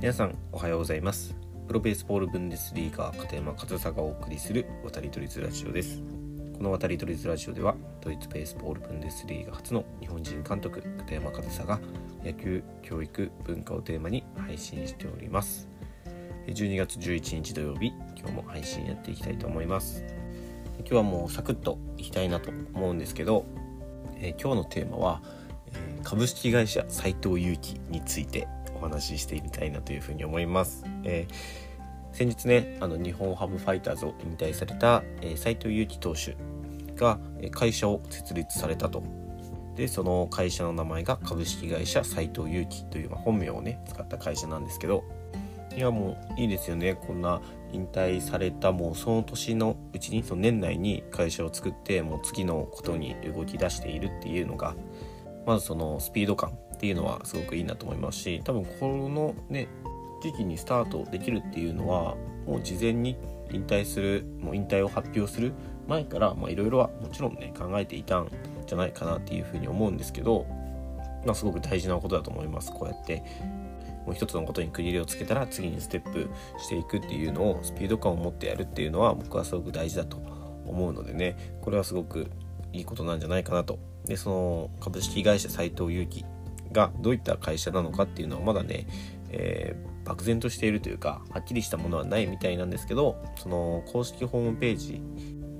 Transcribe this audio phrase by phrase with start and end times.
[0.00, 1.34] 皆さんおはようございます。
[1.66, 6.00] プロベースボールブンデスリーガー片山和沙がお送りする渡り鳥ズラジオです。
[6.56, 11.80] この渡り鳥ズラジオではドイツベースボールブンデスリーガ初の日本人監督片山和沙が
[12.24, 15.68] 野球教育文化をテーマに配信しております。
[16.46, 20.04] 12月11日土曜日今日も配信やっていきたいと思います。
[20.78, 23.46] 今日はもうサクッといきたいなと思うんですけど、
[24.14, 25.22] えー、今日のテーマは、
[25.72, 28.46] えー、株式会社斉藤祐樹について
[28.80, 30.84] お話ししてみたいなというふうに思います。
[31.04, 36.36] えー、先日ねあの日本ハムファイターズを引退された、えー、斉藤佑樹投手
[36.96, 37.18] が
[37.50, 39.02] 会社を設立されたと。
[39.76, 45.04] でその会社の名前が株式会社斉藤佑樹という、ま、本名をね使った会社なんですけど
[45.76, 47.40] いやもういいですよねこんな
[47.72, 54.74] 引退されたもうその年のうちにその年内に会社を作ってもう次のことに動き出しているっていうのが
[55.46, 59.66] まずそのスピード感っていうのはすごくいいなと思いますし多分このね
[60.22, 62.14] 時期にスタートできるっていうのは
[62.46, 63.16] もう事前に
[63.50, 65.52] 引退するもう引退を発表する
[65.88, 68.30] 前からいろいろはもちろんね考えていたん
[68.64, 70.46] じゃないかなっていうふうに思うんですけど、
[71.26, 73.22] まあ、すごく大事なことだと思いますこうやって。
[74.06, 80.16] もう一つのことに区切りをつけたら次にステップしていくっていうのをスピード感を持ってやるっていうのは僕はすごく大事だと
[80.64, 82.26] 思うのでねこれはすごく
[82.72, 83.78] いいことなんじゃないかなと。
[84.06, 86.24] でその株式会社斉藤祐樹
[86.72, 88.86] がどういった会社なのかっていうのはまだね、
[89.30, 95.02] えー、漠然としているというかはっきりしたものはないみたいなんですけどその公式ホームページ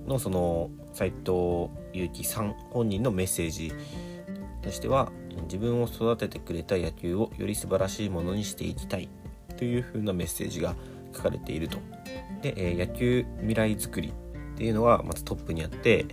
[0.07, 3.73] のその斉藤祐樹さん本人のメッセージ
[4.63, 5.13] としては
[5.45, 9.09] 自分を育ててくれた野球をより素晴らしいものにしていきたい
[9.57, 10.75] というふうなメッセージが
[11.15, 11.79] 書かれていると。
[12.43, 16.07] で、え、野球未来づくりっていうのはまずトップにあって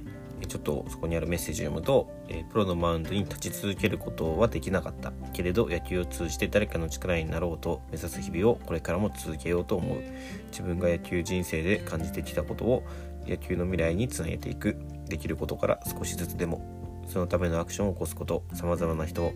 [0.48, 10.04] ちょっとそこにあるメッセージを読むと、え、プロのマウンドに立ち続けることはできなかったけれど野球を通じて誰かの力になろうと目指す日々をこれからも続けようと思う。
[10.50, 12.84] 自分が野球人生で感じてきたことを
[13.28, 14.78] 野球の未来につなげていく。
[15.08, 16.62] できることから少しずつでも
[17.08, 19.34] そのためのアクションを起こすことさまざまな人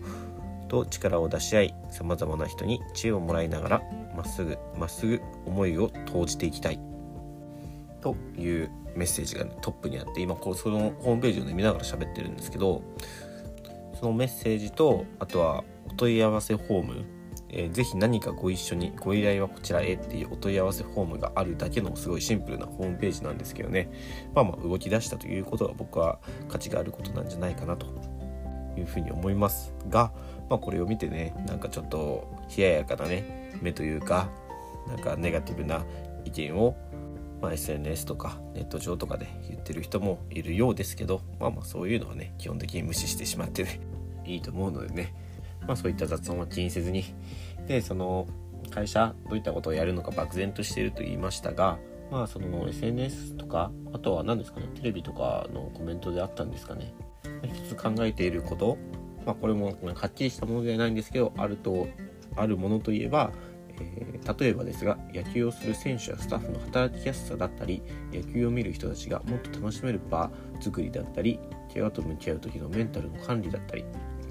[0.68, 3.82] と力を出し合いさまざまな人に知恵をもらいながら
[4.16, 6.89] まっすぐまっすぐ思いを投じていきたい。
[8.00, 12.82] というメッセージが、ね、トップにあって今こうそのホームページを、ね、見ながら喋ってるんですけど
[13.98, 17.04] そのメッセージとあとはお問い合わせフォーム、
[17.50, 23.90] えー、ぜひ何かご一緒にご依頼はこちらへっていうお問い合わせフォームがあるだけのすごいシンプルなホームページなんですけどね。
[24.34, 26.18] まあまあ動き出したということは僕は
[26.48, 27.86] 価値があることなんじゃないかなと
[28.78, 30.12] いうふうに思いますが、
[30.48, 34.30] まあ、これを見てねなんかちょっと冷ややかなね目というか
[34.88, 35.84] なんかネガティブな
[36.24, 36.76] 意見を
[37.40, 43.80] まあ、SNS とかネット上とかで言ってる人もいるようですけどまあまあそういうのはね基本的に無視してしまってね
[44.26, 45.14] いいと思うのでね。
[45.66, 47.04] まあそういった雑音は気にせずに
[47.66, 48.26] でその
[48.70, 51.78] 会社どういったことをやるのか漠然としていると言いましたが
[52.10, 56.94] まあその SNS とかあとは何ですかねテレビとかのコメントであったんですかね。
[57.44, 58.78] 一つ考えていること
[59.26, 61.88] まあこれもはっきりしたものではないんですけどあると
[62.36, 63.32] あるものといえば
[63.80, 67.82] えー、例えばですが野球をする選手やスタッフの働きやすさだったり
[68.12, 70.30] 野球を見る人たちがもっと楽しめる場
[70.60, 71.40] 作りだったり
[71.72, 73.84] 怪我と向き合う時のメンタルの管理だったり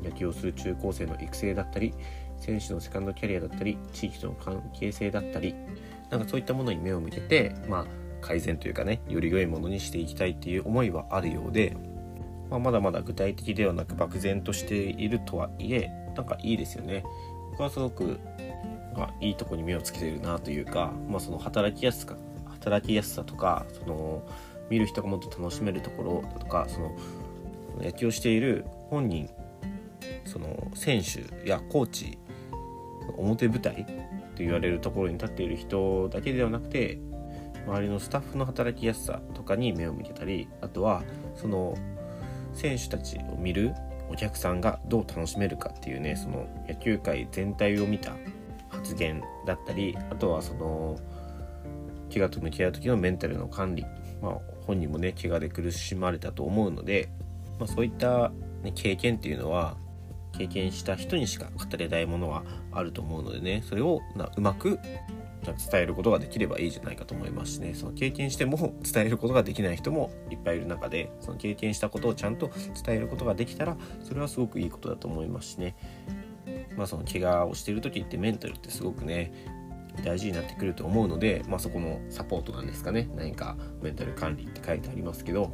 [0.04, 1.94] 野球をする中高生の育成だったり
[2.38, 5.56] 選手のセカンドキャリアだったり地域との関係性だったり
[6.10, 7.86] なんかそういったものに目を向けて、まあ、
[8.26, 11.76] 改善というかねより良いものにしていきたいっていう思いはあるようで、
[12.50, 17.06] まあ、まだまだ具体的ではなく漠然としているとはいえなんかいいですよね。
[17.52, 18.20] 僕はすごく
[19.00, 22.16] がいいとこに目をつけてるなというか、まあ、その働きやすさ
[22.46, 24.24] 働きやすさとかその
[24.70, 26.96] 見る人がもっと楽しめるところだとかその
[27.82, 29.30] 野球をしている本人
[30.26, 32.18] その選手やコーチ
[33.18, 37.00] 表舞台と言われるところに立っている人だけではなくて
[37.66, 41.04] 周りのスタッフの働きやすさとかに目を向けたりあとは
[41.36, 41.76] その
[42.54, 43.74] 選手たちを見る
[44.10, 48.16] お客さんがどう楽しめるかっていうねその野球界全体を見た
[48.70, 50.98] 発言だったりあとはその
[52.12, 53.86] 怪我と向き合う時のメンタルの管理、
[54.22, 57.10] まあ、本人もね怪我で苦しまれたと思うので、
[57.60, 58.32] まあ、そういった、
[58.64, 59.78] ね、経験っていうのは
[60.38, 64.80] 経験した人にしか語れないものはあると思うのでねそれをなうまく
[65.44, 67.74] 伝えることができればいいじゃないかと思いますしね。
[67.74, 72.52] その経験しても伝えることができない人もいっぱいいる中でその経験したことをちゃんと
[72.86, 75.76] 伝えることができたらそれはすごくいいことだと思いますしね。
[76.78, 79.32] まあ、その怪我をしている時ってメンタルってすごくね
[80.04, 83.10] 大事になってくると思うので、まあ、そこのサポートなんですかね。
[83.16, 85.52] 何かメンタル管理って書いてありますけど、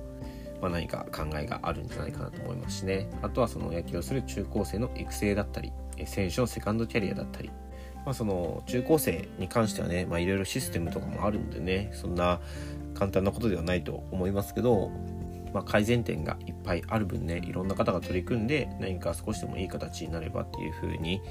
[0.61, 3.09] まあ、何か考えがあるんじゃないかなと思いますしね。
[3.21, 5.71] あとはその野球をする中高生の育成だったり
[6.05, 7.49] 選手のセカンドキャリアだったり。
[8.05, 12.39] まあ、その中高生に関してはね、いろいろシステムとかもあるのでねそんな
[12.93, 14.91] 簡単なことではないと思いますけど、
[15.55, 21.21] まあ、改善点がいっぱいある分ねいろんな方が取り組んで何か少しでもいい形になればっていうふうに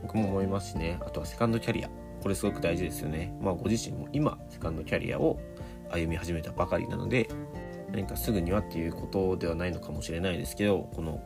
[0.00, 1.90] 僕も思いますしねあとはセカンドキャリア
[2.22, 3.36] これすごく大事ですよね。
[3.42, 5.38] まあ、ご自身も今セカンドキャリアを
[5.90, 7.28] 歩み始めたばかりなので
[7.92, 11.22] 何かすぐにはっていうことではないのかもしれないですけどこの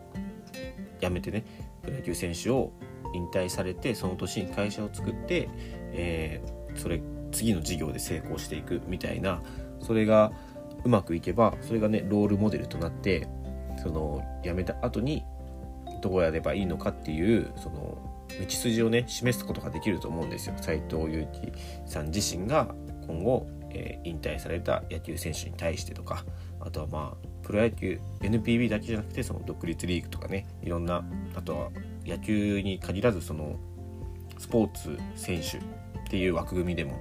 [1.00, 1.44] 辞めてね
[1.82, 2.72] プロ野球選手を
[3.14, 5.48] 引退されてその年に会社を作って、
[5.92, 7.00] えー、それ
[7.30, 9.40] 次の事業で成功していくみたいな
[9.80, 10.32] それが
[10.88, 13.28] うまくいけばそれがねロールモデルとなって
[13.82, 15.22] その辞めた後に
[16.00, 17.98] どうやればいいのかっていうその
[18.40, 20.54] 道筋をね示すことができると思うんですよ。
[20.60, 21.52] 斉藤佑樹
[21.86, 22.74] さん自身が
[23.06, 26.24] 今後、えー、引退された野球選手に対してとか
[26.60, 31.70] あとはまあプロ野球 NPB だけじゃなくてその独立リーグとかねいろんなあとは
[32.06, 33.56] 野球に限らずその
[34.38, 35.60] スポーツ選手っ
[36.08, 36.98] ていう枠組みでも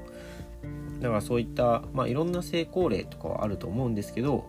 [1.00, 4.46] だからそういった、まあ、いろんな成功例とかはあると思うんですけど、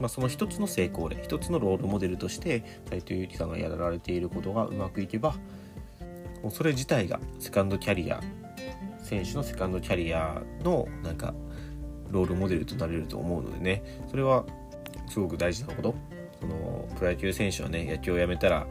[0.00, 5.34] まあ、その一つの成功例一つのロールモデルとして斉藤由貴さんがやられていることがうまくいけば
[6.42, 8.20] もうそれ自体がセカンドキャリア
[9.02, 11.34] 選手のセカンドキャリアのなんか
[12.10, 14.44] ロールモデルとなれると思うのでねそれは
[15.08, 15.94] すごく大事なこと。
[16.40, 18.66] そのプロ野球選手はね野球をやめたら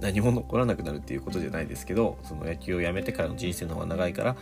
[0.00, 4.36] 何も残らなくなるっていうことじゃないですけどその野球をやめてからの人生の方が長いから、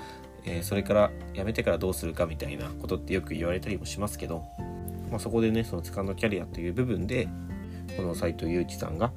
[0.49, 4.45] えー、それからやめてからどうするかみたいなことってよく言われたりもしますけど、
[5.11, 7.29] まあ、そこでねそのセカンドキャリアという部分で
[7.97, 9.13] この斎藤佑樹さんが、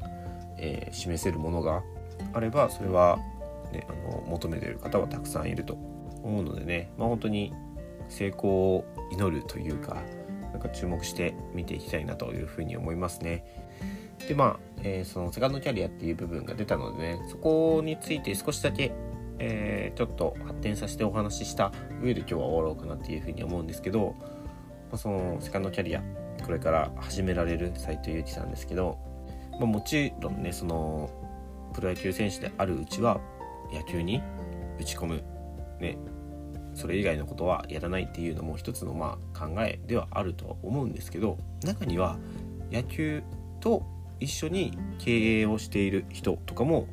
[0.57, 1.83] えー、示せるものが
[2.33, 3.17] あればそれは、
[3.71, 5.73] ね、あの求めてる方はたくさんいると
[6.23, 7.53] 思うのでね、まあ、本当に
[8.09, 10.01] 成功を祈るというか
[10.51, 13.45] なんか注目して見ていきたいなというふうに思いますね。
[14.27, 18.91] でまあ、えー、そのセカンドキャリアっていう部分が出たのでねそこについて少しだけ、
[19.43, 24.25] えー、ちょっと発展させてお話しした上で今日は終わろうかなっていうふうに思うんですけど、ま
[24.93, 26.03] あ、そのセカンドキャリア
[26.45, 28.99] これから始められる斉藤由貴さんですけど、
[29.53, 31.09] まあ、もちろんねその
[31.73, 33.19] プロ野球選手であるうちは
[33.73, 34.21] 野球に
[34.79, 35.23] 打ち込む、
[35.79, 35.97] ね、
[36.75, 42.19] それ以外のことはやらないっていうのも一つのまあ考えではあるとは思うんですけど中には
[42.71, 43.23] 野球
[43.59, 43.83] と
[44.19, 46.85] 一緒に経営をしている人とかも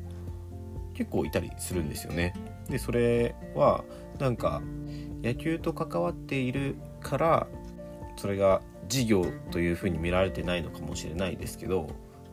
[0.99, 2.33] 結構いたりするんですよね。
[2.67, 3.85] でそれは
[4.19, 4.61] なんか
[5.23, 7.47] 野球と関わっているから
[8.17, 11.87] それが事業というふうに見られてないのかもしれないですけど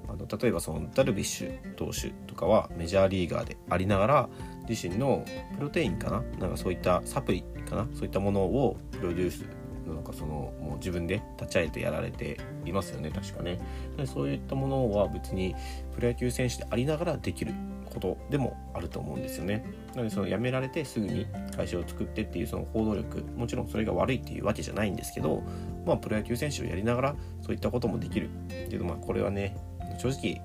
[0.09, 4.29] あの例えばそのダルビッシュ投手とかはメジャーリーガーでありながら
[4.69, 5.25] 自身の
[5.59, 6.23] プロテインかな？
[6.41, 7.87] なんかそういったサプリかな？
[7.95, 9.45] そういったものをプロデュース
[9.87, 13.61] なんかそのもう自分で立ち上げてやられていますよね確かね。
[13.97, 15.55] でそういったものは別に
[15.95, 17.55] プロ野球選手でありながらできる。
[17.97, 19.65] ことでもあると思うんですよね。
[19.95, 21.27] なのでその辞められてすぐに
[21.57, 25.43] 会社を作ってっていうその行動力もちろんそれが悪いっていうわけじゃないんですけど
[25.87, 28.29] まあプロ野球選手をやりながらそういったこともできる
[28.69, 29.57] けどまあこれはね
[29.99, 30.43] 正直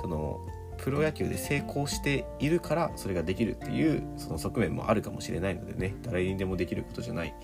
[0.00, 0.38] その
[0.76, 7.34] プロ野球で成功しているからそれができるっていうその側面もあるかもしれないのでね誰にでもできることじゃない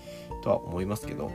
[0.43, 1.29] とは思いますけど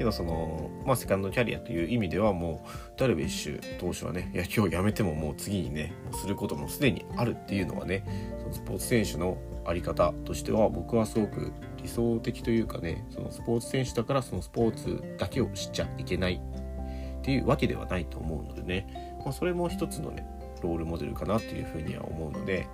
[0.00, 5.92] けどそのまあセカンドキャリアという意味ではもうダルビッシュ投手はね野球をやめてももう次にね
[6.22, 8.02] することもすでにあるっていうのはね
[8.40, 11.52] そのスポーツ選手の在り方としては僕はすごく
[11.82, 20.26] 理想的というかねそのスポーツ選手だからそのスポーツだけを知っちゃいけないっていうわけではないと思うのでね、まあ、それも一つのね
[20.62, 22.66] ロールモデルかなっていうふうには思うので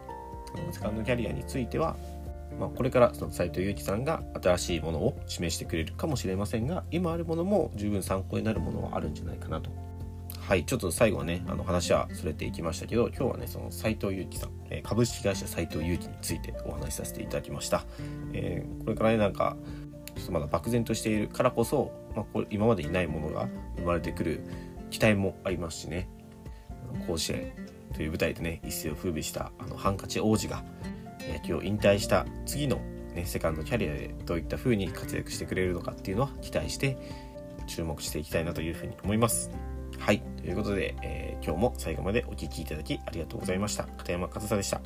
[0.70, 1.96] セカンドキャリアについては、
[2.58, 9.70] まあ、これからその斉藤佑樹さんが新しいものを示してくれるかもしれませんが今あるものも十分参考になるものはあるんじゃないかなと。
[10.40, 17.84] はいちょっと最後はねあの話はそれていきましたけど今日はねその斉藤佑樹さんえ株式会社斉藤佑樹についてお話しさせていただきました、
[18.32, 19.56] えー、これからねなんか
[20.14, 24.40] ちょっとまだ漠然としているからこそ、まあ、これ今までにないものが生まれてくる
[24.90, 26.08] 期待もありますしね。
[27.06, 27.52] 甲子園
[27.94, 30.62] という舞台でね一世を風靡したあのハンカチ王子が
[31.32, 32.76] 野球を引退した次の、
[33.14, 36.96] ね、セカンドキャリアでどういった風に活躍してくれるのかっていうのは期待して
[37.66, 39.50] 注目していきたいなというふうに思います。
[39.98, 44.80] はいということで、えー、今日も最後までお聴きいただきありがとうございました片山和沙でした。